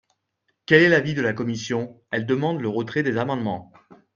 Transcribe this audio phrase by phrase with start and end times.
[0.65, 2.01] Quel est l’avis de la commission?
[2.09, 3.71] Elle demande le retrait des amendements.